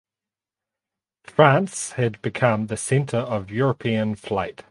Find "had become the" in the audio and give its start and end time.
1.91-2.75